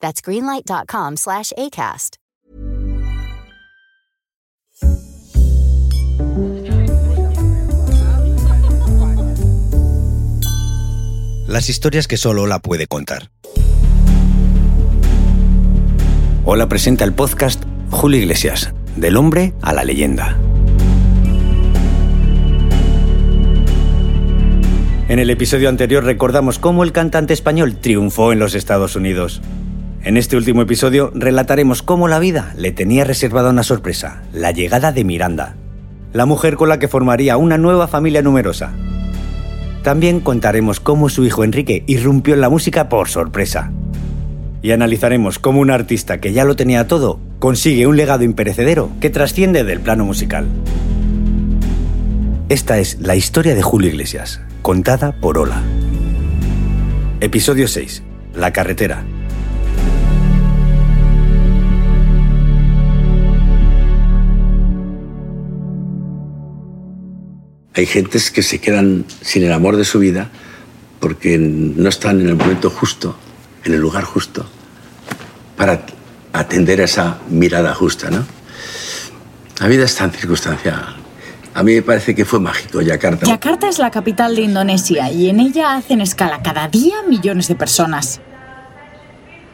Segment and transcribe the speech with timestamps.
[0.00, 2.16] That's greenlight.com slash ACAST.
[11.48, 13.30] Las historias que solo la puede contar.
[16.44, 20.38] Hola presenta el podcast Julio Iglesias, del hombre a la leyenda.
[25.08, 29.40] En el episodio anterior recordamos cómo el cantante español triunfó en los Estados Unidos.
[30.08, 34.90] En este último episodio relataremos cómo la vida le tenía reservada una sorpresa, la llegada
[34.90, 35.54] de Miranda,
[36.14, 38.72] la mujer con la que formaría una nueva familia numerosa.
[39.82, 43.70] También contaremos cómo su hijo Enrique irrumpió en la música por sorpresa.
[44.62, 49.10] Y analizaremos cómo un artista que ya lo tenía todo consigue un legado imperecedero que
[49.10, 50.46] trasciende del plano musical.
[52.48, 55.60] Esta es la historia de Julio Iglesias, contada por Ola.
[57.20, 58.02] Episodio 6.
[58.32, 59.04] La carretera.
[67.74, 70.30] Hay gentes que se quedan sin el amor de su vida
[71.00, 73.16] porque no están en el momento justo,
[73.64, 74.46] en el lugar justo,
[75.56, 75.86] para
[76.32, 78.26] atender a esa mirada justa, ¿no?
[79.60, 80.96] La vida es tan circunstancial.
[81.54, 83.26] A mí me parece que fue mágico Yakarta.
[83.26, 87.56] Yakarta es la capital de Indonesia y en ella hacen escala cada día millones de
[87.56, 88.20] personas.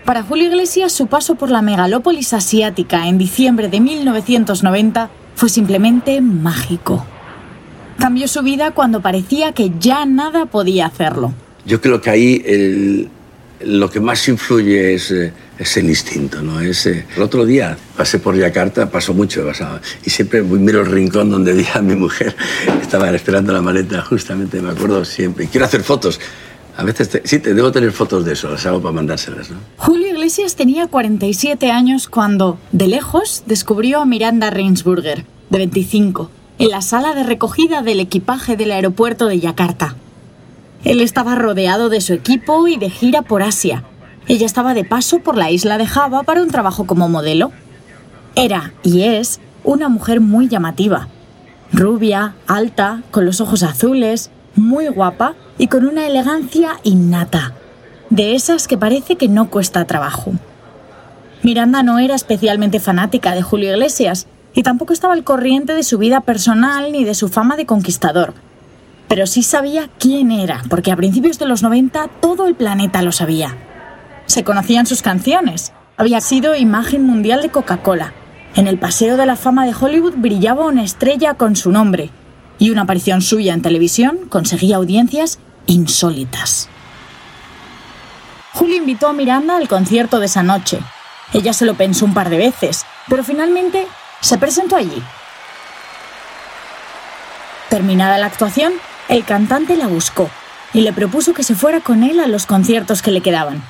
[0.04, 6.20] Para Julio Iglesias, su paso por la megalópolis asiática en diciembre de 1990 fue simplemente
[6.20, 7.06] mágico.
[7.98, 11.32] Cambió su vida cuando parecía que ya nada podía hacerlo.
[11.64, 13.08] Yo creo que ahí el,
[13.64, 16.60] lo que más influye es, eh, es el instinto, ¿no?
[16.60, 20.86] Es, eh, el otro día pasé por Yakarta, pasó mucho, pasaba, y siempre miro el
[20.86, 22.34] rincón donde a mi mujer,
[22.80, 25.48] estaba esperando la maleta, justamente, me acuerdo siempre.
[25.48, 26.20] Quiero hacer fotos.
[26.76, 29.58] A veces, sí, te debo tener fotos de eso, las hago para mandárselas, ¿no?
[29.76, 36.70] Julio Iglesias tenía 47 años cuando, de lejos, descubrió a Miranda Reinsburger, de 25, en
[36.70, 39.96] la sala de recogida del equipaje del aeropuerto de Yakarta.
[40.84, 43.84] Él estaba rodeado de su equipo y de gira por Asia.
[44.28, 47.50] Ella estaba de paso por la isla de Java para un trabajo como modelo.
[48.36, 51.08] Era y es una mujer muy llamativa.
[51.72, 57.52] Rubia, alta, con los ojos azules, muy guapa y con una elegancia innata.
[58.10, 60.32] De esas que parece que no cuesta trabajo.
[61.42, 65.98] Miranda no era especialmente fanática de Julio Iglesias y tampoco estaba al corriente de su
[65.98, 68.34] vida personal ni de su fama de conquistador
[69.08, 73.12] pero sí sabía quién era, porque a principios de los 90 todo el planeta lo
[73.12, 73.56] sabía.
[74.26, 75.72] Se conocían sus canciones.
[75.96, 78.12] Había sido imagen mundial de Coca-Cola.
[78.56, 82.10] En el Paseo de la Fama de Hollywood brillaba una estrella con su nombre,
[82.58, 86.68] y una aparición suya en televisión conseguía audiencias insólitas.
[88.52, 90.78] Julio invitó a Miranda al concierto de esa noche.
[91.32, 93.86] Ella se lo pensó un par de veces, pero finalmente
[94.20, 95.02] se presentó allí.
[97.68, 98.72] Terminada la actuación,
[99.08, 100.30] el cantante la buscó
[100.72, 103.62] y le propuso que se fuera con él a los conciertos que le quedaban.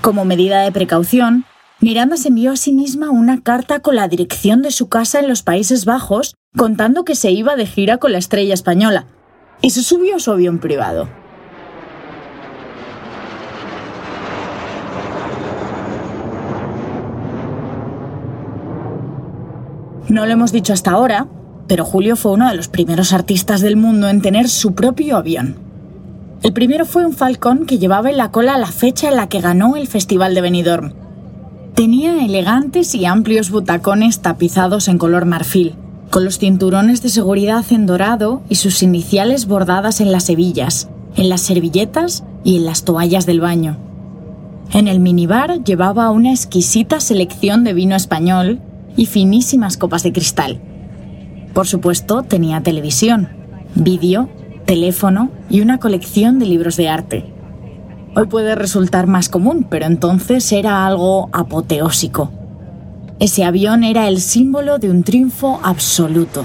[0.00, 1.44] Como medida de precaución,
[1.80, 5.28] Miranda se envió a sí misma una carta con la dirección de su casa en
[5.28, 9.06] los Países Bajos, contando que se iba de gira con la estrella española,
[9.60, 11.08] y se subió a su avión privado.
[20.08, 21.26] No lo hemos dicho hasta ahora,
[21.66, 25.56] pero Julio fue uno de los primeros artistas del mundo en tener su propio avión.
[26.42, 29.40] El primero fue un Falcon que llevaba en la cola la fecha en la que
[29.40, 30.92] ganó el Festival de Benidorm.
[31.74, 35.74] Tenía elegantes y amplios butacones tapizados en color marfil,
[36.10, 41.28] con los cinturones de seguridad en dorado y sus iniciales bordadas en las hebillas, en
[41.28, 43.76] las servilletas y en las toallas del baño.
[44.72, 48.60] En el minibar llevaba una exquisita selección de vino español
[48.98, 50.60] y finísimas copas de cristal.
[51.54, 53.28] Por supuesto, tenía televisión,
[53.76, 54.28] vídeo,
[54.66, 57.24] teléfono y una colección de libros de arte.
[58.16, 62.32] Hoy puede resultar más común, pero entonces era algo apoteósico.
[63.20, 66.44] Ese avión era el símbolo de un triunfo absoluto.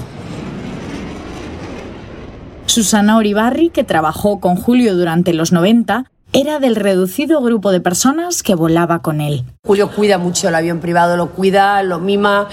[2.66, 6.04] Susana Oribarri, que trabajó con Julio durante los 90,
[6.34, 9.44] era del reducido grupo de personas que volaba con él.
[9.64, 12.48] Julio cuida mucho el avión privado, lo cuida, lo mima.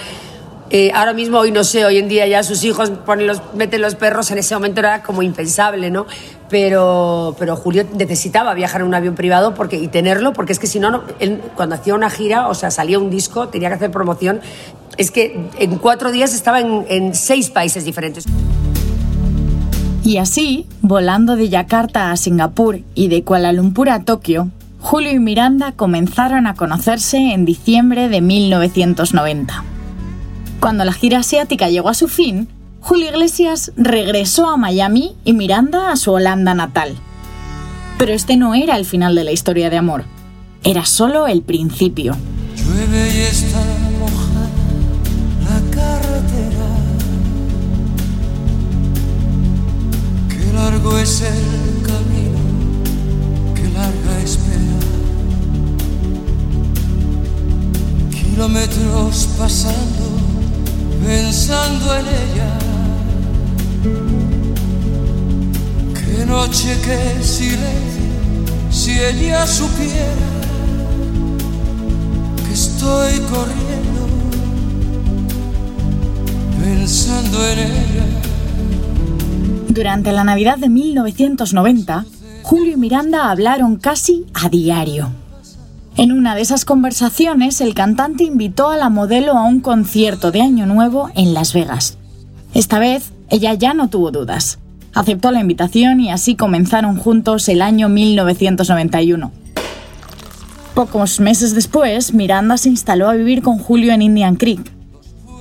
[0.70, 3.82] Eh, ahora mismo, hoy no sé, hoy en día ya sus hijos ponen los, meten
[3.82, 6.06] los perros, en ese momento era como impensable, ¿no?
[6.48, 10.68] Pero, pero Julio necesitaba viajar en un avión privado porque, y tenerlo, porque es que
[10.68, 13.92] si no, él, cuando hacía una gira, o sea, salía un disco, tenía que hacer
[13.92, 14.42] promoción,
[14.98, 18.26] es que en cuatro días estaba en, en seis países diferentes.
[20.04, 24.50] Y así, volando de Yakarta a Singapur y de Kuala Lumpur a Tokio,
[24.80, 29.64] Julio y Miranda comenzaron a conocerse en diciembre de 1990.
[30.60, 32.48] Cuando la gira asiática llegó a su fin,
[32.80, 36.96] Julio Iglesias regresó a Miami y Miranda a su Holanda natal.
[38.00, 40.06] Pero este no era el final de la historia de amor,
[40.64, 42.16] era solo el principio.
[50.82, 52.40] Largo es el camino,
[53.54, 54.80] qué larga espera.
[58.10, 60.06] Kilómetros pasando,
[61.06, 62.58] pensando en ella.
[65.94, 68.10] Qué noche, qué silencio,
[68.72, 70.30] si ella supiera
[72.48, 74.08] que estoy corriendo,
[76.60, 78.31] pensando en ella.
[79.72, 82.04] Durante la Navidad de 1990,
[82.44, 85.12] Julio y Miranda hablaron casi a diario.
[85.96, 90.42] En una de esas conversaciones, el cantante invitó a la modelo a un concierto de
[90.42, 91.98] Año Nuevo en Las Vegas.
[92.54, 94.60] Esta vez, ella ya no tuvo dudas.
[94.94, 99.32] Aceptó la invitación y así comenzaron juntos el año 1991.
[100.74, 104.81] Pocos meses después, Miranda se instaló a vivir con Julio en Indian Creek.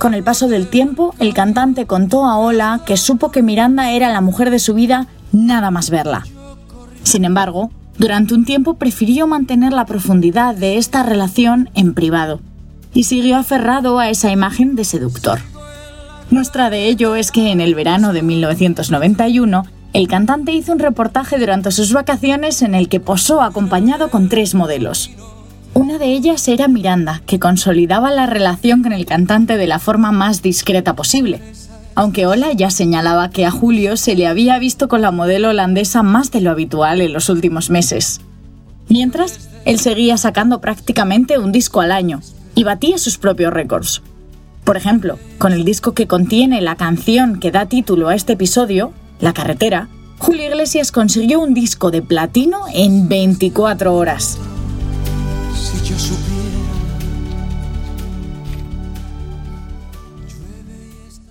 [0.01, 4.09] Con el paso del tiempo, el cantante contó a Ola que supo que Miranda era
[4.09, 6.25] la mujer de su vida nada más verla.
[7.03, 7.69] Sin embargo,
[7.99, 12.39] durante un tiempo prefirió mantener la profundidad de esta relación en privado
[12.95, 15.37] y siguió aferrado a esa imagen de seductor.
[16.31, 21.37] Muestra de ello es que en el verano de 1991, el cantante hizo un reportaje
[21.37, 25.11] durante sus vacaciones en el que posó acompañado con tres modelos.
[25.73, 30.11] Una de ellas era Miranda, que consolidaba la relación con el cantante de la forma
[30.11, 31.41] más discreta posible.
[31.95, 36.03] Aunque Ola ya señalaba que a Julio se le había visto con la modelo holandesa
[36.03, 38.19] más de lo habitual en los últimos meses.
[38.89, 42.21] Mientras, él seguía sacando prácticamente un disco al año
[42.53, 44.01] y batía sus propios récords.
[44.65, 48.91] Por ejemplo, con el disco que contiene la canción que da título a este episodio,
[49.19, 54.37] La carretera, Julio Iglesias consiguió un disco de platino en 24 horas.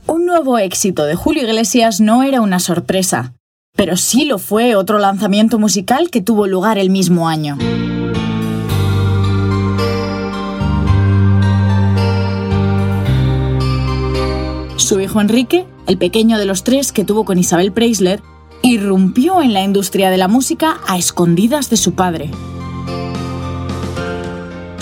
[0.07, 3.35] Un nuevo éxito de Julio Iglesias no era una sorpresa,
[3.77, 7.57] pero sí lo fue otro lanzamiento musical que tuvo lugar el mismo año.
[14.77, 18.23] Su hijo Enrique, el pequeño de los tres que tuvo con Isabel Preisler,
[18.63, 22.31] irrumpió en la industria de la música a escondidas de su padre.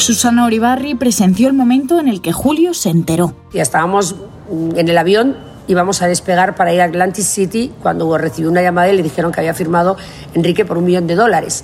[0.08, 3.34] Susana Oribarri presenció el momento en el que Julio se enteró.
[3.52, 4.16] Ya estábamos
[4.50, 8.62] mm, en el avión, íbamos a despegar para ir a Atlantic City cuando recibió una
[8.62, 9.99] llamada y le dijeron que había firmado
[10.32, 11.62] Enrique por un millón de dólares.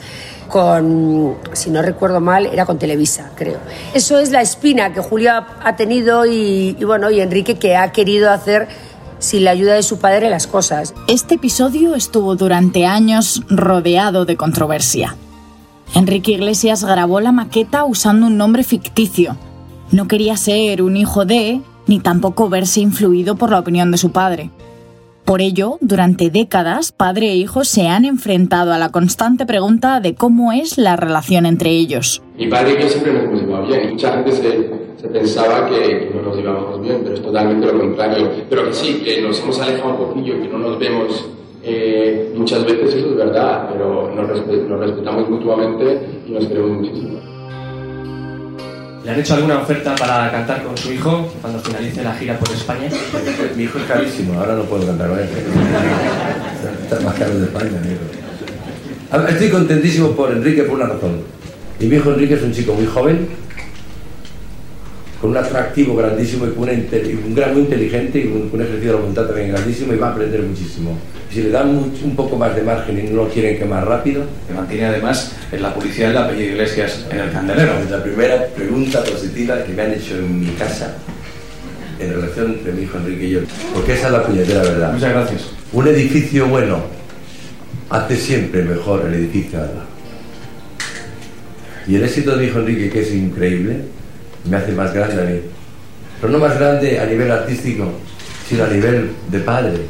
[0.50, 3.56] Con, si no recuerdo mal, era con Televisa, creo.
[3.94, 7.76] Eso es la espina que Julio ha, ha tenido y, y bueno, y Enrique que
[7.76, 8.68] ha querido hacer
[9.20, 10.92] sin la ayuda de su padre las cosas.
[11.08, 15.16] Este episodio estuvo durante años rodeado de controversia.
[15.94, 19.36] Enrique Iglesias grabó la maqueta usando un nombre ficticio.
[19.92, 24.10] No quería ser un hijo de, ni tampoco verse influido por la opinión de su
[24.10, 24.50] padre.
[25.24, 30.16] Por ello, durante décadas, padre e hijo se han enfrentado a la constante pregunta de
[30.16, 32.22] cómo es la relación entre ellos.
[32.36, 33.90] Mi padre y yo siempre nos llevado bien.
[33.90, 34.70] Mucha gente se,
[35.00, 38.32] se pensaba que no nos llevábamos bien, pero es totalmente lo contrario.
[38.50, 41.24] Pero que sí, que nos hemos alejado un poquillo, que no nos vemos
[41.64, 46.70] eh, muchas veces, eso es verdad, pero nos, respe- nos respetamos mutuamente y nos queremos
[46.70, 47.20] muchísimo.
[49.04, 52.50] ¿Le han hecho alguna oferta para cantar con su hijo cuando finalice la gira por
[52.50, 52.88] España?
[53.56, 55.26] Mi hijo es carísimo, ahora no puedo cantar con él.
[56.82, 58.00] Está más caro de España, mi hijo.
[59.10, 61.20] A ver, Estoy contentísimo por Enrique por una razón.
[61.80, 63.28] Y mi hijo Enrique es un chico muy joven,
[65.24, 68.92] con un atractivo grandísimo y con un gran muy inteligente y con un ejercicio de
[68.92, 70.98] la voluntad también grandísimo y va a aprender muchísimo.
[71.32, 71.68] Si le dan
[72.04, 75.62] un poco más de margen y no lo quieren quemar rápido, que mantiene además en
[75.62, 77.72] la publicidad del apellido Iglesias en el candelero.
[77.82, 80.94] es la primera pregunta positiva que me han hecho en mi casa
[81.98, 83.40] en relación entre mi hijo Enrique y yo.
[83.72, 84.92] Porque esa es la puñetera verdad.
[84.92, 85.46] Muchas gracias.
[85.72, 86.82] Un edificio bueno
[87.88, 89.84] hace siempre mejor el edificio lado.
[91.88, 93.93] Y el éxito de mi hijo Enrique, que es increíble,
[94.44, 95.40] me hace más grande a mí.
[96.20, 97.86] Pero no más grande a nivel artístico,
[98.48, 99.80] sino a nivel de padre.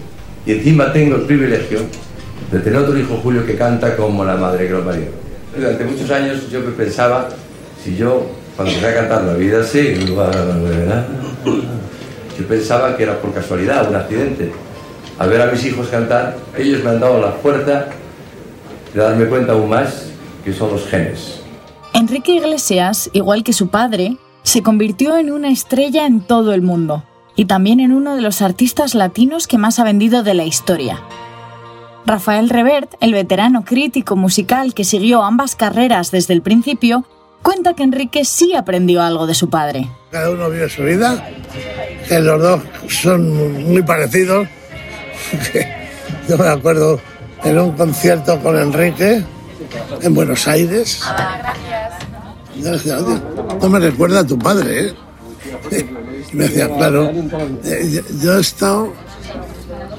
[0.46, 1.80] Y encima tengo el privilegio
[2.50, 5.06] de tener otro hijo Julio que canta como la madre que lo parió.
[5.56, 7.28] Durante muchos años yo pensaba,
[7.82, 10.04] si yo, cuando empecé a cantar La vida sigue,
[12.38, 14.50] yo pensaba que era por casualidad, un accidente.
[15.18, 17.86] Al ver a mis hijos cantar, ellos me han dado la fuerza
[18.92, 20.06] de darme cuenta aún más
[20.44, 21.40] que son los genes.
[21.92, 27.02] Enrique Iglesias, igual que su padre, se convirtió en una estrella en todo el mundo
[27.34, 31.02] y también en uno de los artistas latinos que más ha vendido de la historia.
[32.06, 37.04] Rafael Revert, el veterano crítico musical que siguió ambas carreras desde el principio,
[37.42, 39.88] cuenta que Enrique sí aprendió algo de su padre.
[40.10, 41.26] Cada uno vive su vida,
[42.06, 44.46] que los dos son muy parecidos.
[46.28, 47.00] Yo me acuerdo
[47.42, 49.24] en un concierto con Enrique
[50.02, 51.00] en Buenos Aires.
[51.02, 51.93] Gracias.
[52.56, 54.94] No me recuerda a tu padre, ¿eh?
[56.32, 57.12] Me decía, claro,
[57.64, 58.92] eh, yo he estado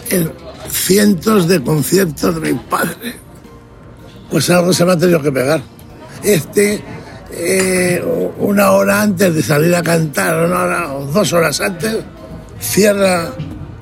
[0.09, 0.29] en
[0.69, 3.15] cientos de conciertos de mi padre.
[4.29, 5.62] Pues algo se me ha tenido que pegar.
[6.24, 6.83] Este,
[7.31, 8.03] eh,
[8.39, 11.97] una hora antes de salir a cantar, una hora o dos horas antes,
[12.59, 13.31] cierra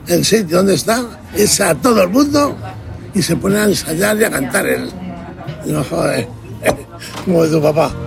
[0.07, 1.03] el sitio donde está,
[1.35, 2.55] es a todo el mundo
[3.13, 4.89] y se pone a ensayar y a cantar él.
[5.65, 6.27] No joder,
[7.25, 8.02] como de tu papá.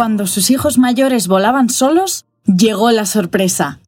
[0.00, 3.80] Cuando sus hijos mayores volaban solos, llegó la sorpresa.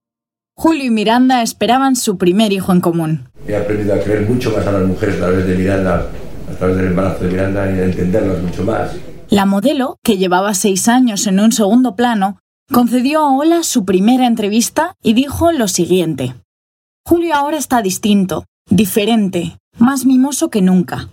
[0.54, 3.31] Julio y Miranda esperaban su primer hijo en común.
[3.49, 6.07] He aprendido a creer mucho más a las mujeres a través de Miranda,
[6.50, 8.90] a través del embarazo de Miranda y a entenderlas mucho más.
[9.31, 12.40] La modelo, que llevaba seis años en un segundo plano,
[12.71, 16.35] concedió a Ola su primera entrevista y dijo lo siguiente.
[17.07, 21.09] Julio ahora está distinto, diferente, más mimoso que nunca.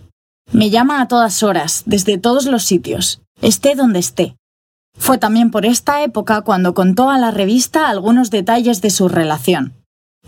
[0.52, 4.36] Me llama a todas horas, desde todos los sitios, esté donde esté.
[4.98, 9.74] Fue también por esta época cuando contó a la revista algunos detalles de su relación.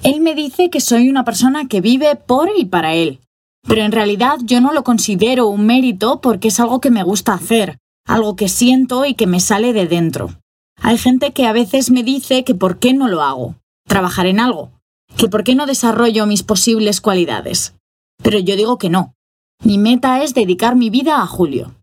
[0.03, 3.21] Él me dice que soy una persona que vive por y para él,
[3.67, 7.35] pero en realidad yo no lo considero un mérito porque es algo que me gusta
[7.35, 10.41] hacer, algo que siento y que me sale de dentro.
[10.81, 14.41] Hay gente que a veces me dice que por qué no lo hago, trabajar en
[14.41, 14.73] algo,
[15.17, 17.75] que por qué no desarrollo mis posibles cualidades.
[18.23, 19.15] Pero yo digo que no.
[19.63, 21.75] Mi meta es dedicar mi vida a Julio.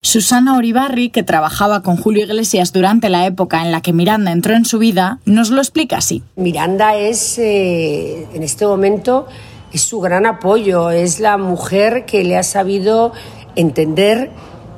[0.00, 4.54] Susana Oribarri, que trabajaba con Julio Iglesias durante la época en la que Miranda entró
[4.54, 6.22] en su vida, nos lo explica así.
[6.36, 9.26] Miranda es, eh, en este momento,
[9.72, 13.12] es su gran apoyo, es la mujer que le ha sabido
[13.56, 14.30] entender,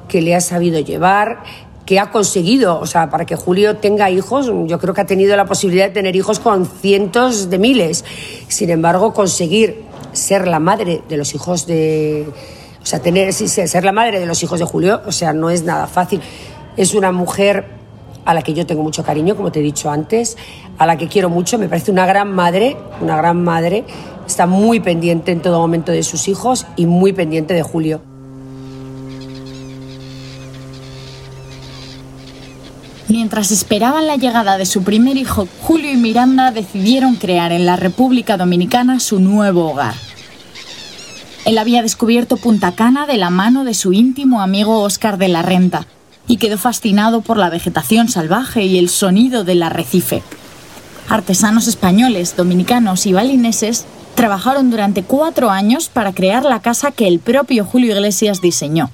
[0.08, 1.42] que le ha sabido llevar,
[1.84, 5.36] que ha conseguido, o sea, para que Julio tenga hijos, yo creo que ha tenido
[5.36, 8.06] la posibilidad de tener hijos con cientos de miles.
[8.48, 12.26] Sin embargo, conseguir ser la madre de los hijos de
[12.82, 15.64] o sea, tener, ser la madre de los hijos de Julio, o sea, no es
[15.64, 16.20] nada fácil.
[16.76, 17.66] Es una mujer
[18.24, 20.36] a la que yo tengo mucho cariño, como te he dicho antes,
[20.78, 23.84] a la que quiero mucho, me parece una gran madre, una gran madre,
[24.26, 28.00] está muy pendiente en todo momento de sus hijos y muy pendiente de Julio.
[33.08, 37.74] Mientras esperaban la llegada de su primer hijo, Julio y Miranda decidieron crear en la
[37.74, 39.94] República Dominicana su nuevo hogar.
[41.44, 45.42] Él había descubierto Punta Cana de la mano de su íntimo amigo Oscar de la
[45.42, 45.86] Renta
[46.26, 50.22] y quedó fascinado por la vegetación salvaje y el sonido del arrecife.
[51.08, 57.18] Artesanos españoles, dominicanos y balineses trabajaron durante cuatro años para crear la casa que el
[57.18, 58.90] propio Julio Iglesias diseñó.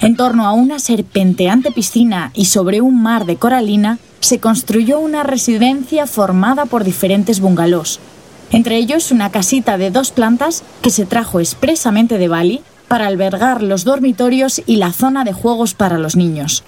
[0.00, 5.22] En torno a una serpenteante piscina y sobre un mar de coralina se construyó una
[5.22, 8.00] residencia formada por diferentes bungalows,
[8.50, 13.62] entre ellos una casita de dos plantas que se trajo expresamente de Bali para albergar
[13.62, 16.64] los dormitorios y la zona de juegos para los niños.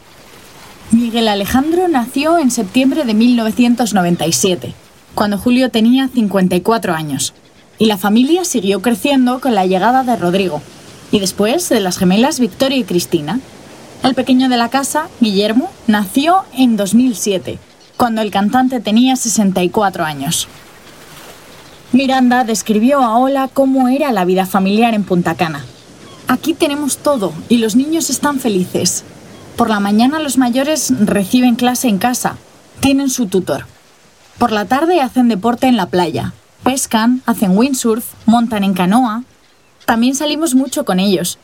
[0.92, 4.74] Miguel Alejandro nació en septiembre de 1997,
[5.14, 7.32] cuando Julio tenía 54 años,
[7.78, 10.60] y la familia siguió creciendo con la llegada de Rodrigo,
[11.12, 13.40] y después de las gemelas Victoria y Cristina.
[14.02, 17.58] El pequeño de la casa, Guillermo, nació en 2007,
[17.96, 20.48] cuando el cantante tenía 64 años.
[21.92, 25.64] Miranda describió a Ola cómo era la vida familiar en Punta Cana.
[26.28, 29.02] Aquí tenemos todo y los niños están felices.
[29.56, 32.36] Por la mañana los mayores reciben clase en casa,
[32.78, 33.66] tienen su tutor.
[34.38, 36.32] Por la tarde hacen deporte en la playa,
[36.62, 39.24] pescan, hacen windsurf, montan en canoa.
[39.84, 41.38] También salimos mucho con ellos.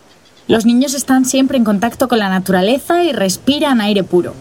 [0.46, 4.34] Los niños están siempre en contacto con la naturaleza y respiran aire puro.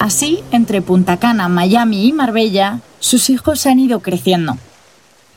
[0.00, 4.56] Así, entre Punta Cana, Miami y Marbella, sus hijos han ido creciendo.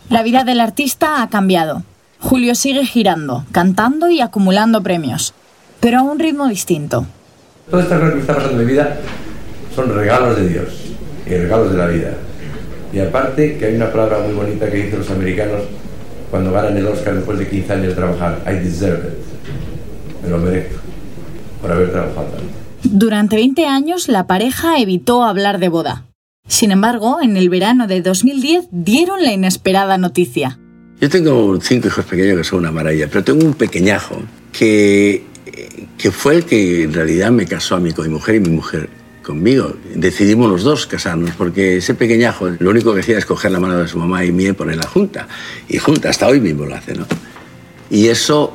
[0.10, 1.84] La vida del artista ha cambiado.
[2.22, 5.34] Julio sigue girando, cantando y acumulando premios,
[5.82, 7.06] pero a un ritmo distinto.
[7.70, 9.00] Todo esto que está pasando en mi vida
[9.76, 10.70] son regalos de Dios
[11.26, 12.14] y regalos de la vida.
[12.94, 15.64] Y aparte que hay una palabra muy bonita que dicen los americanos
[16.32, 20.38] cuando ganan el Oscar después de 15 años de trabajar, I deserve it, me lo
[20.38, 20.80] merezco
[21.62, 22.63] por haber trabajado tanto.
[22.84, 26.06] Durante 20 años la pareja evitó hablar de boda.
[26.48, 30.60] Sin embargo, en el verano de 2010 dieron la inesperada noticia.
[31.00, 34.22] Yo tengo cinco hijos pequeños que son una maravilla, pero tengo un pequeñajo
[34.52, 35.24] que,
[35.98, 38.50] que fue el que en realidad me casó a mí con mi mujer y mi
[38.50, 38.90] mujer
[39.24, 39.74] conmigo.
[39.96, 43.78] Decidimos los dos casarnos porque ese pequeñajo lo único que hacía es coger la mano
[43.78, 45.28] de su mamá y mía y ponerla junta.
[45.70, 47.06] Y junta, hasta hoy mismo lo hace, ¿no?
[47.90, 48.54] Y eso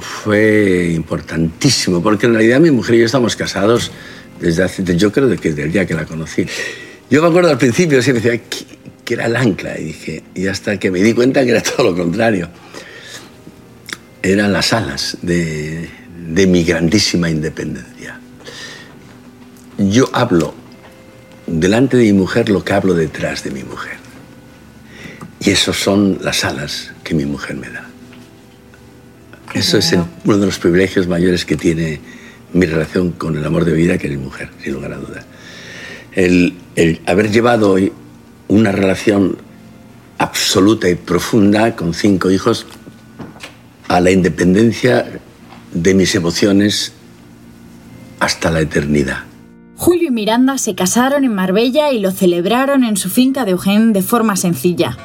[0.00, 3.90] fue importantísimo porque en realidad mi mujer y yo estamos casados
[4.40, 6.46] desde hace, yo creo que desde el día que la conocí.
[7.10, 11.02] Yo me acuerdo al principio siempre decía que, era el ancla y hasta que me
[11.02, 12.50] di cuenta que era todo lo contrario.
[14.22, 15.88] Eran las alas de,
[16.28, 18.20] de mi grandísima independencia.
[19.78, 20.54] Yo hablo
[21.46, 23.96] delante de mi mujer lo que hablo detrás de mi mujer.
[25.40, 27.87] Y esos son las alas que mi mujer me da.
[29.54, 32.00] Eso es el- uno de los privilegios mayores que tiene
[32.52, 35.24] mi relación con el amor de vida, que es mi mujer, sin lugar a dudas.
[36.12, 37.92] El, el haber llevado hoy
[38.48, 39.36] una relación
[40.18, 42.66] absoluta y profunda con cinco hijos
[43.88, 45.20] a la independencia
[45.72, 46.92] de mis emociones
[48.20, 49.24] hasta la eternidad.
[49.76, 53.92] Julio y Miranda se casaron en Marbella y lo celebraron en su finca de Eugene
[53.92, 54.96] de forma sencilla.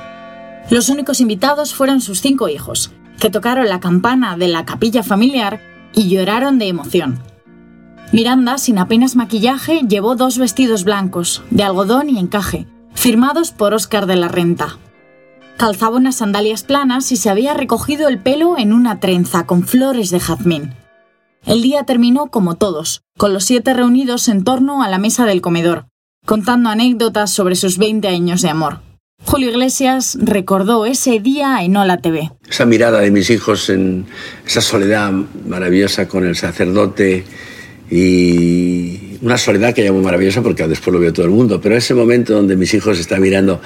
[0.72, 5.62] Los únicos invitados fueron sus cinco hijos, que tocaron la campana de la capilla familiar
[5.94, 7.20] y lloraron de emoción.
[8.12, 14.06] Miranda, sin apenas maquillaje, llevó dos vestidos blancos, de algodón y encaje, firmados por Óscar
[14.06, 14.78] de la Renta.
[15.58, 20.10] Calzaba unas sandalias planas y se había recogido el pelo en una trenza con flores
[20.10, 20.74] de jazmín.
[21.46, 25.42] El día terminó como todos, con los siete reunidos en torno a la mesa del
[25.42, 25.88] comedor,
[26.26, 28.80] contando anécdotas sobre sus 20 años de amor.
[29.26, 32.32] Julio Iglesias recordó ese día en Ola TV.
[32.50, 34.06] Esa mirada de mis hijos en
[34.46, 35.12] esa soledad
[35.48, 37.24] maravillosa con el sacerdote
[37.90, 41.94] y una soledad que llamo maravillosa porque después lo veo todo el mundo, pero ese
[41.94, 43.62] momento donde mis hijos están mirando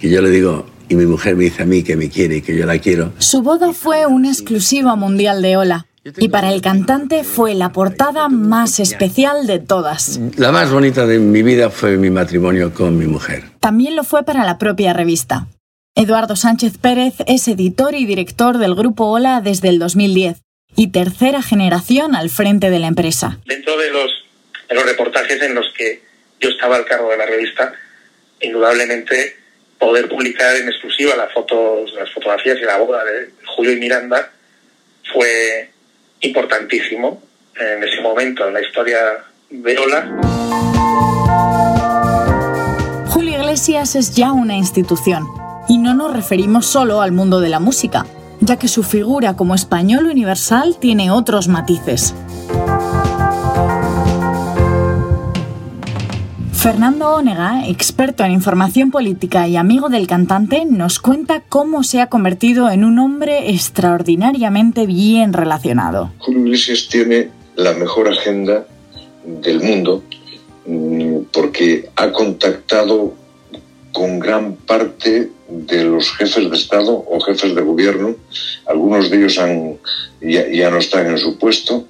[0.00, 2.42] que yo le digo y mi mujer me dice a mí que me quiere y
[2.42, 6.60] que yo la quiero, Su boda fue una exclusiva mundial de Ola, y para el
[6.60, 10.18] cantante fue la portada más especial de todas.
[10.36, 13.44] la más bonita de mi vida fue mi matrimonio con mi mujer.
[13.60, 15.46] También lo fue para la propia revista.
[15.94, 20.38] Eduardo Sánchez Pérez es editor y director del grupo Ola desde el 2010
[20.74, 23.38] y tercera generación al frente de la empresa.
[23.44, 24.10] dentro de los,
[24.68, 26.02] de los reportajes en los que
[26.40, 27.74] yo estaba al cargo de la revista,
[28.40, 29.36] indudablemente
[29.78, 34.32] poder publicar en exclusiva las fotos, las fotografías y la boda de Julio y Miranda
[35.12, 35.71] fue
[36.22, 37.22] importantísimo
[37.54, 38.98] en ese momento en la historia
[39.50, 40.20] de Ola.
[43.08, 45.28] Julio Iglesias es ya una institución,
[45.68, 48.06] y no nos referimos solo al mundo de la música,
[48.40, 52.14] ya que su figura como español universal tiene otros matices.
[56.62, 62.06] Fernando Onega, experto en información política y amigo del cantante, nos cuenta cómo se ha
[62.06, 66.12] convertido en un hombre extraordinariamente bien relacionado.
[66.18, 68.64] Julio Iglesias tiene la mejor agenda
[69.24, 70.04] del mundo
[70.64, 73.12] mm, porque ha contactado
[73.90, 78.14] con gran parte de los jefes de Estado o jefes de gobierno.
[78.66, 79.78] Algunos de ellos han,
[80.20, 81.88] ya, ya no están en su puesto,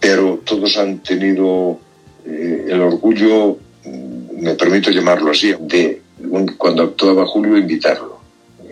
[0.00, 1.78] pero todos han tenido
[2.24, 6.00] eh, el orgullo, me permito llamarlo así, de
[6.58, 8.20] cuando actuaba Julio invitarlo.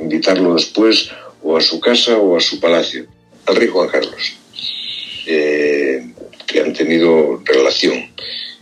[0.01, 1.11] Invitarlo después
[1.43, 3.07] o a su casa o a su palacio,
[3.47, 4.37] al rey Juan Carlos
[5.27, 6.05] eh,
[6.47, 8.11] que han tenido relación.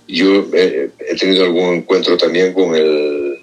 [0.06, 3.38] Yo eh, he tenido algún encuentro también con el,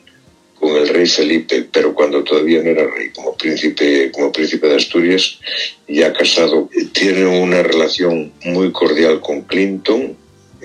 [0.60, 4.76] con el rey Felipe, pero cuando todavía no era rey, como príncipe, como príncipe de
[4.76, 5.40] Asturias,
[5.88, 6.70] ya casado.
[6.92, 10.16] Tiene una relación muy cordial con Clinton,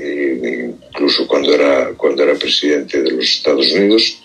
[0.05, 4.19] eh, incluso cuando era, cuando era presidente de los Estados Unidos.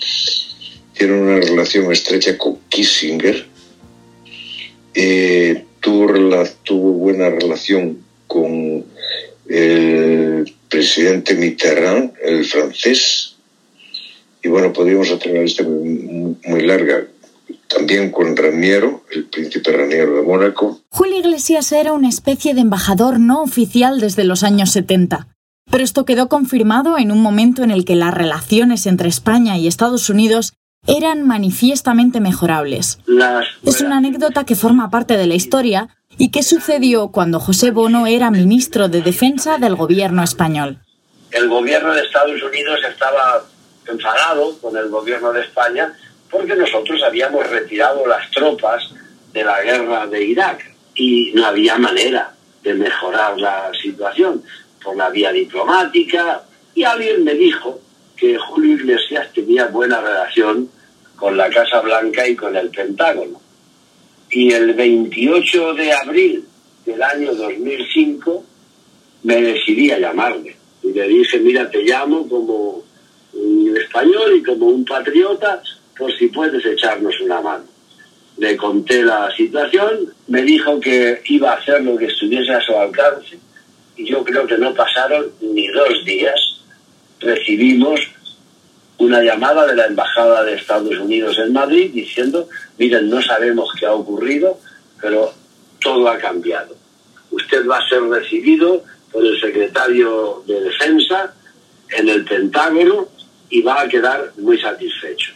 [0.94, 3.46] Tiene una relación estrecha con Kissinger.
[4.96, 6.08] Eh, tuvo,
[6.64, 8.84] tuvo buena relación con
[9.48, 13.36] el presidente Mitterrand, el francés,
[14.44, 17.06] y bueno, podríamos hacer una lista muy- muy larga.
[17.68, 20.82] También con Raniero, el príncipe Raniero de Mónaco.
[20.90, 25.28] Julio Iglesias era una especie de embajador no oficial desde los años 70.
[25.70, 29.68] Pero esto quedó confirmado en un momento en el que las relaciones entre España y
[29.68, 30.54] Estados Unidos
[30.88, 33.00] eran manifiestamente mejorables.
[33.64, 38.08] Es una anécdota que forma parte de la historia y que sucedió cuando José Bono
[38.08, 40.80] era ministro de Defensa del gobierno español.
[41.32, 43.44] El gobierno de Estados Unidos estaba
[43.86, 45.94] enfadado con el gobierno de España
[46.32, 48.84] porque nosotros habíamos retirado las tropas
[49.34, 54.44] de la guerra de Irak y no había manera de mejorar la situación
[54.88, 57.78] por la vía diplomática y alguien me dijo
[58.16, 60.70] que Julio Iglesias tenía buena relación
[61.18, 63.42] con la Casa Blanca y con el Pentágono.
[64.32, 66.46] Y el 28 de abril
[66.86, 68.46] del año 2005
[69.24, 70.56] me decidí a llamarle.
[70.82, 72.82] Y le dije, mira, te llamo como
[73.34, 75.62] un español y como un patriota
[75.98, 77.66] por si puedes echarnos una mano.
[78.38, 82.74] Le conté la situación, me dijo que iba a hacer lo que estuviese a su
[82.74, 83.38] alcance
[83.98, 86.40] y yo creo que no pasaron ni dos días.
[87.20, 88.00] Recibimos
[89.00, 93.86] una llamada de la Embajada de Estados Unidos en Madrid diciendo, miren, no sabemos qué
[93.86, 94.60] ha ocurrido,
[95.02, 95.34] pero
[95.82, 96.76] todo ha cambiado.
[97.32, 101.34] Usted va a ser recibido por el secretario de Defensa
[101.90, 103.08] en el Pentágono
[103.50, 105.34] y va a quedar muy satisfecho.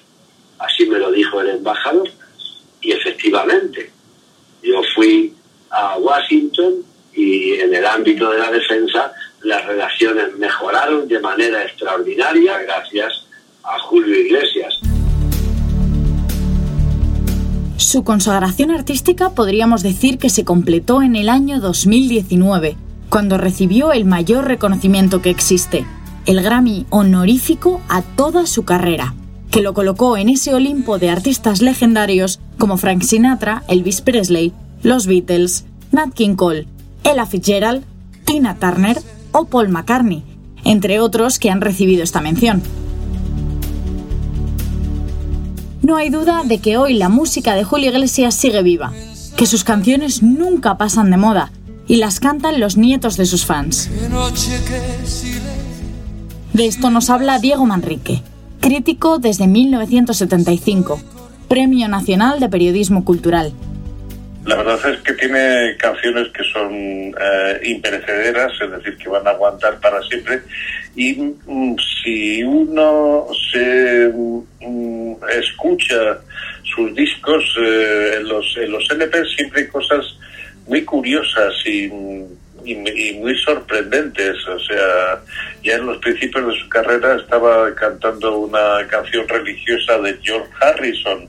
[0.60, 2.10] Así me lo dijo el embajador
[2.82, 3.92] y efectivamente
[4.62, 5.34] yo fui
[5.70, 12.60] a Washington y en el ámbito de la defensa las relaciones mejoraron de manera extraordinaria
[12.60, 13.26] gracias
[13.64, 14.80] a Julio Iglesias.
[17.78, 22.78] Su consagración artística podríamos decir que se completó en el año 2019,
[23.10, 25.86] cuando recibió el mayor reconocimiento que existe,
[26.26, 29.16] el Grammy honorífico a toda su carrera,
[29.50, 35.08] que lo colocó en ese Olimpo de artistas legendarios como Frank Sinatra, Elvis Presley, los
[35.08, 36.68] Beatles, Nat King Cole,
[37.04, 37.84] Ella Fitzgerald,
[38.26, 40.24] Tina Turner o Paul McCartney,
[40.64, 42.62] entre otros que han recibido esta mención.
[45.82, 48.94] No hay duda de que hoy la música de Julio Iglesias sigue viva,
[49.36, 51.52] que sus canciones nunca pasan de moda
[51.88, 53.90] y las cantan los nietos de sus fans.
[56.54, 58.22] De esto nos habla Diego Manrique,
[58.60, 61.00] crítico desde 1975,
[61.48, 63.52] Premio Nacional de Periodismo Cultural.
[64.46, 69.32] La verdad es que tiene canciones que son eh, imperecederas, es decir, que van a
[69.32, 70.42] aguantar para siempre.
[70.96, 76.20] Y mm, si uno se mm, escucha
[76.64, 80.18] sus discos, eh, en, los, en los LP siempre hay cosas
[80.68, 81.92] muy curiosas y,
[82.66, 84.36] y, muy sorprendentes.
[84.48, 85.22] O sea,
[85.64, 91.28] ya en los principios de su carrera estaba cantando una canción religiosa de George Harrison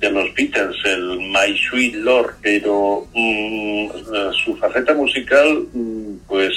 [0.00, 3.88] de los Beatles, el My Sweet Lord, pero mm,
[4.44, 6.52] su faceta musical, mm, pues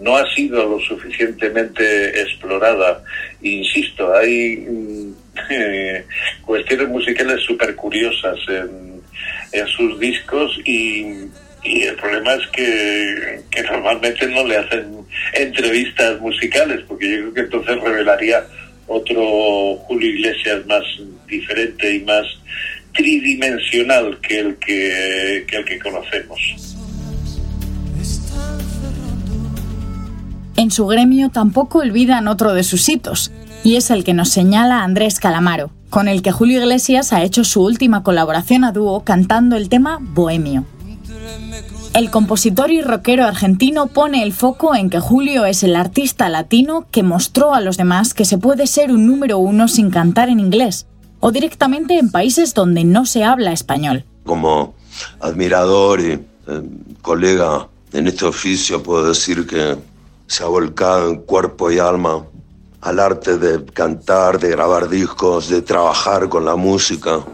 [0.00, 3.02] no ha sido lo suficientemente explorada.
[3.42, 5.12] Insisto, hay mm,
[6.46, 8.98] cuestiones musicales súper curiosas en,
[9.76, 11.26] sus discos y,
[11.62, 14.98] y, el problema es que, que normalmente no le hacen
[15.34, 18.44] entrevistas musicales, porque yo creo que entonces revelaría
[18.86, 20.82] otro Julio Iglesias más
[21.26, 22.24] diferente y más
[22.94, 26.40] tridimensional que el que, el que conocemos.
[30.56, 33.30] En su gremio tampoco olvidan otro de sus hitos,
[33.62, 37.44] y es el que nos señala Andrés Calamaro, con el que Julio Iglesias ha hecho
[37.44, 40.64] su última colaboración a dúo cantando el tema Bohemio.
[41.94, 46.86] El compositor y rockero argentino pone el foco en que Julio es el artista latino
[46.90, 50.38] que mostró a los demás que se puede ser un número uno sin cantar en
[50.38, 50.86] inglés,
[51.20, 54.04] o directamente en países donde no se habla español.
[54.24, 54.74] Como
[55.20, 56.22] admirador y eh,
[57.02, 59.76] colega en este oficio puedo decir que
[60.26, 62.24] se ha volcado en cuerpo y alma
[62.80, 67.24] al arte de cantar, de grabar discos, de trabajar con la música.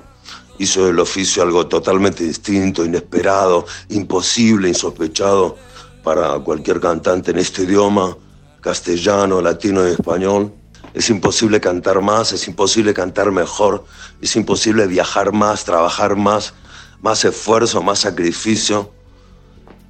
[0.58, 5.56] Hizo del oficio algo totalmente distinto, inesperado, imposible, insospechado
[6.02, 8.16] para cualquier cantante en este idioma,
[8.60, 10.52] castellano, latino y español.
[10.92, 13.84] Es imposible cantar más, es imposible cantar mejor,
[14.20, 16.54] es imposible viajar más, trabajar más,
[17.02, 18.92] más esfuerzo, más sacrificio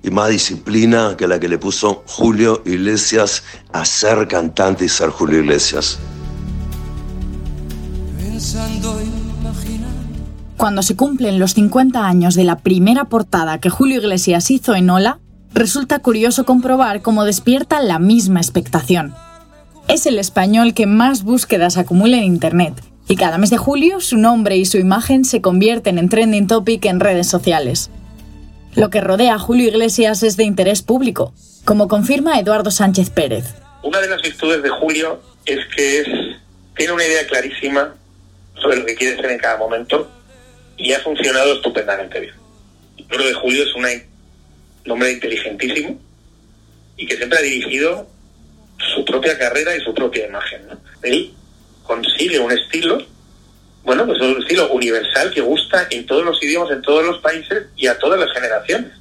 [0.02, 5.10] y más disciplina que la que le puso Julio Iglesias a ser cantante y ser
[5.10, 5.98] Julio Iglesias.
[10.56, 14.88] Cuando se cumplen los 50 años de la primera portada que Julio Iglesias hizo en
[14.88, 15.18] Ola,
[15.52, 19.14] resulta curioso comprobar cómo despierta la misma expectación.
[19.88, 22.74] Es el español que más búsquedas acumula en Internet
[23.08, 26.84] y cada mes de julio su nombre y su imagen se convierten en trending topic
[26.86, 27.90] en redes sociales.
[28.76, 33.54] Lo que rodea a Julio Iglesias es de interés público, como confirma Eduardo Sánchez Pérez.
[33.82, 36.08] Una de las virtudes de Julio es que es,
[36.76, 37.94] tiene una idea clarísima
[38.62, 40.13] sobre lo que quiere ser en cada momento
[40.76, 42.34] y ha funcionado estupendamente bien.
[42.96, 46.00] Yo creo que Julio es un hombre inteligentísimo
[46.96, 48.06] y que siempre ha dirigido
[48.94, 50.66] su propia carrera y su propia imagen.
[50.68, 50.78] ¿no?
[51.02, 51.32] Él
[51.82, 52.98] consigue un estilo,
[53.84, 57.66] bueno, pues un estilo universal que gusta en todos los idiomas, en todos los países
[57.76, 58.92] y a todas las generaciones.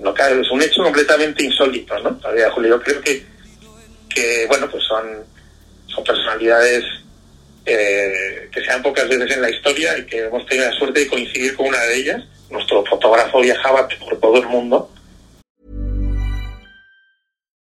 [0.00, 2.16] No, claro, es un hecho completamente insólito, ¿no?
[2.16, 3.24] Todavía, Julio, yo creo que,
[4.08, 5.04] que bueno, pues son
[6.04, 6.84] personalidades
[8.52, 11.56] que sean pocas veces en la historia y que hemos tenido la suerte de coincidir
[11.56, 12.24] con una de ellas.
[12.50, 14.90] Nuestro fotógrafo viajaba por todo el mundo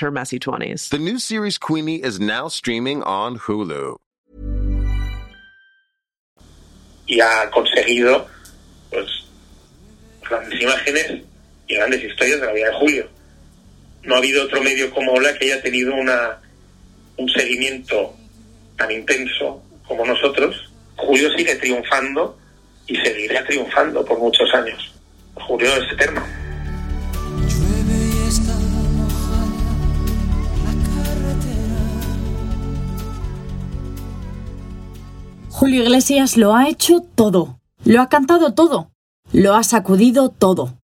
[0.00, 0.88] her messy 20s.
[0.88, 3.96] The new series Queenie is now streaming on Hulu.
[7.10, 8.26] y ha conseguido
[8.88, 9.06] pues
[10.28, 11.22] grandes imágenes
[11.66, 13.08] y grandes historias de la vida de Julio.
[14.04, 16.38] No ha habido otro medio como Ola que haya tenido una
[17.16, 18.14] un seguimiento
[18.76, 20.72] tan intenso como nosotros.
[20.96, 22.38] Julio sigue triunfando
[22.86, 24.94] y seguirá triunfando por muchos años.
[25.34, 26.22] Julio es eterno.
[35.60, 38.92] Julio Iglesias lo ha hecho todo, lo ha cantado todo,
[39.30, 40.78] lo ha sacudido todo.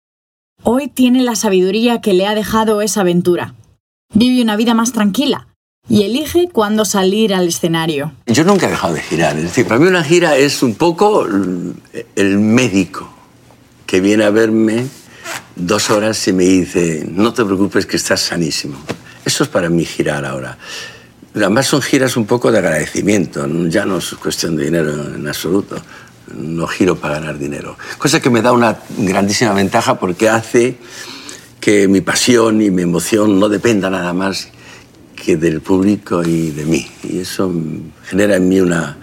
[0.64, 3.54] Hoy tiene la sabiduría que le ha dejado esa aventura.
[4.12, 5.48] Vive una vida más tranquila
[5.88, 8.12] y elige cuándo salir al escenario.
[8.26, 9.38] Yo nunca he dejado de girar.
[9.38, 13.08] Es decir, para mí una gira es un poco el médico
[13.86, 14.88] que viene a verme
[15.54, 18.76] dos horas y me dice, no te preocupes que estás sanísimo.
[19.24, 20.58] Eso es para mí girar ahora.
[21.37, 25.77] Además son giras un poco de agradecimiento, ya no es cuestión de dinero en absoluto.
[26.35, 27.77] No giro para ganar dinero.
[27.99, 30.77] Cosa que me da una grandísima ventaja porque hace
[31.61, 34.49] que mi pasión y mi emoción no dependa nada más
[35.14, 36.90] que del público y de mí.
[37.05, 37.53] Y eso
[38.07, 38.96] genera en mí una,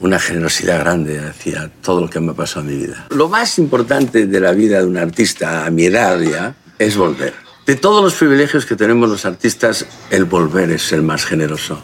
[0.00, 3.06] una generosidad grande hacia todo lo que me ha pasado en mi vida.
[3.10, 7.47] Lo más importante de la vida de un artista a mi edad ya es volver.
[7.68, 11.78] De todos los privilegios que tenemos los artistas, el volver es el más generoso,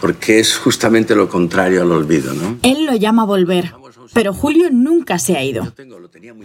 [0.00, 2.58] porque es justamente lo contrario al olvido, ¿no?
[2.62, 3.74] Él lo llama volver,
[4.12, 5.72] pero Julio nunca se ha ido.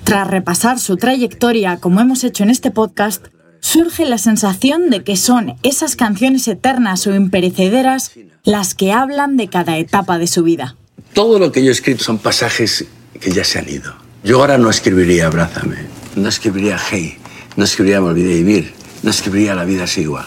[0.04, 3.28] Tras repasar su trayectoria, como hemos hecho en este podcast,
[3.60, 8.14] surge la sensación de que son esas canciones eternas o imperecederas
[8.46, 10.76] las que hablan de cada etapa de su vida.
[11.14, 12.86] Todo lo que yo he escrito son pasajes
[13.20, 13.94] que ya se han ido.
[14.24, 15.78] Yo ahora no escribiría Abrázame,
[16.16, 17.20] no escribiría Hey,
[17.56, 20.26] no escribiría olvidé vivir, no escribiría La vida es igual.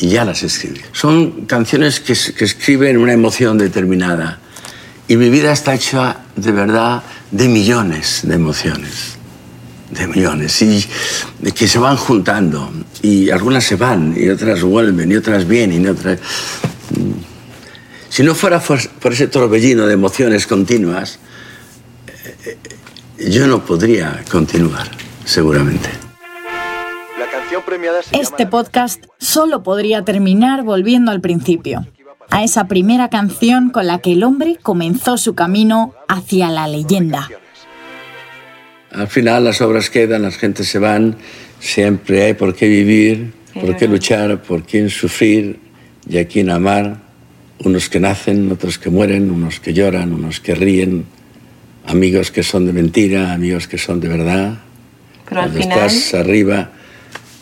[0.00, 0.80] Y ya las escribí.
[0.92, 4.38] Son canciones que, que escriben una emoción determinada.
[5.08, 9.16] Y mi vida está hecha de verdad de millones de emociones.
[9.90, 10.60] De millones.
[10.62, 10.86] Y
[11.54, 12.70] que se van juntando.
[13.02, 16.18] Y algunas se van, y otras vuelven, y otras vienen, y otras.
[18.08, 21.18] Si no fuera por, ese torbellino de emociones continuas,
[22.44, 22.58] eh,
[23.30, 24.90] yo no podría continuar,
[25.24, 26.07] seguramente.
[28.12, 31.86] Este podcast solo podría terminar volviendo al principio,
[32.30, 37.28] a esa primera canción con la que el hombre comenzó su camino hacia la leyenda.
[38.92, 41.16] Al final las obras quedan, las gentes se van,
[41.58, 45.58] siempre hay por qué vivir, por qué luchar, por quién sufrir
[46.08, 46.98] y a quién amar.
[47.64, 51.06] Unos que nacen, otros que mueren, unos que lloran, unos que ríen,
[51.86, 54.58] amigos que son de mentira, amigos que son de verdad.
[55.28, 56.70] Pero al Cuando final- estás arriba,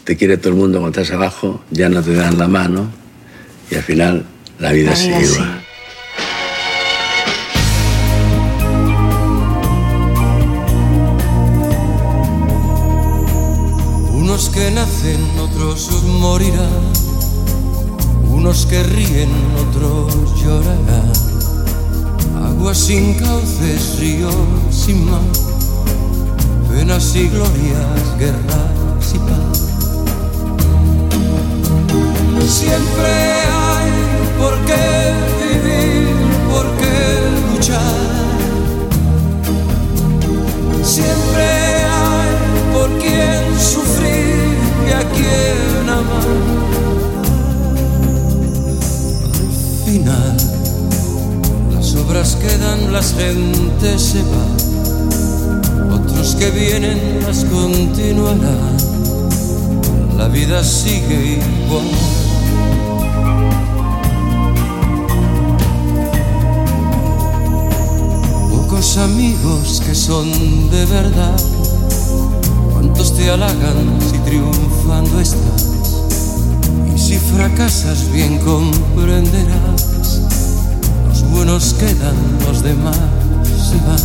[0.06, 2.88] te quiere todo el mundo, cuando estás abajo, ya no te dan la mano
[3.72, 4.24] y al final
[4.60, 5.62] la vida La sigue vida igual.
[14.12, 15.90] Unos que nacen, otros
[16.20, 16.92] morirán.
[18.28, 21.12] Unos que ríen, otros llorarán.
[22.44, 24.36] Aguas sin cauces, ríos
[24.70, 25.20] sin mar.
[26.70, 29.65] Penas y glorias, guerras y paz.
[32.48, 33.90] Siempre hay
[34.38, 36.14] por qué vivir,
[36.48, 36.96] por qué
[37.50, 37.82] luchar.
[40.84, 41.44] Siempre
[41.82, 42.30] hay
[42.72, 44.56] por quien sufrir
[44.88, 46.26] y a quien amar.
[49.24, 50.36] Al final,
[51.74, 58.76] las obras quedan, las gentes se van, otros que vienen las continuarán.
[60.16, 62.25] La vida sigue igual.
[68.76, 70.30] Pocos amigos que son
[70.70, 71.40] de verdad,
[72.74, 76.02] cuántos te halagan si triunfando estás.
[76.94, 80.20] Y si fracasas bien comprenderás,
[81.08, 82.98] los buenos quedan, los demás
[83.48, 83.98] se van.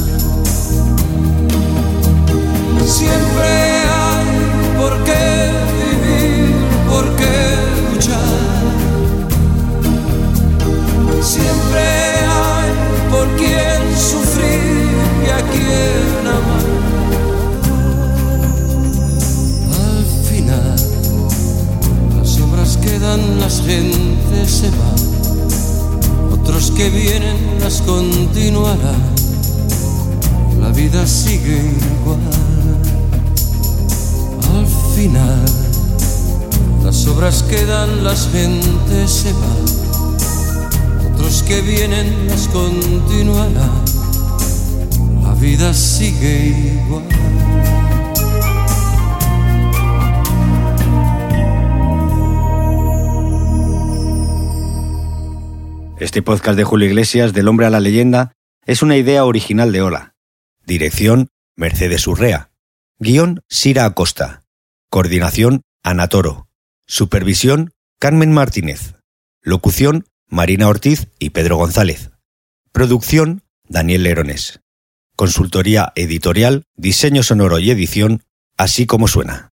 [2.87, 3.49] Siempre
[3.91, 4.25] hay
[4.79, 6.55] por qué vivir,
[6.89, 7.57] por qué
[7.93, 8.39] luchar.
[11.21, 12.30] Siempre hay
[13.11, 14.87] por quién sufrir
[15.25, 16.65] y a quién amar.
[19.85, 20.75] Al final,
[22.17, 26.31] las obras quedan, las gentes se van.
[26.31, 29.03] Otros que vienen las continuarán.
[30.59, 32.19] La vida sigue igual.
[34.55, 35.45] Al final,
[36.83, 39.80] las obras quedan, las gentes se van.
[41.21, 43.85] Otros que vienen las continuarán.
[45.21, 46.47] La vida sigue
[46.83, 47.07] igual.
[55.99, 58.33] Este podcast de Julio Iglesias, Del hombre a la leyenda,
[58.65, 60.15] es una idea original de Ola.
[60.65, 62.49] Dirección, Mercedes Urrea.
[62.97, 64.41] Guión, Sira Acosta.
[64.89, 66.47] Coordinación, Ana Toro.
[66.87, 68.95] Supervisión, Carmen Martínez.
[69.43, 72.11] Locución, Marina Ortiz y Pedro González.
[72.71, 74.61] Producción, Daniel Lerones.
[75.17, 78.23] Consultoría editorial, diseño sonoro y edición,
[78.55, 79.49] así como suena.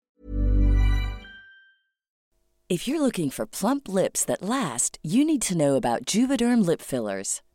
[2.68, 6.80] If you're looking for plump lips that last, you need to know about Juvederm lip
[6.80, 7.42] fillers.